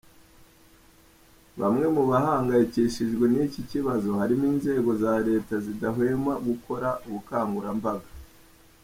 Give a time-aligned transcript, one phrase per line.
[1.59, 8.07] Bamwe mu bahangayikishijwe n’iki kibazo, harimo inzego za leta zidahwema gukora ubukangurambaga.